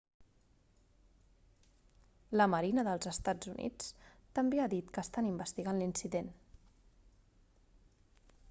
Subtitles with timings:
[2.41, 3.69] la marina dels eua
[4.39, 6.33] també ha dit que estan investigant l'incident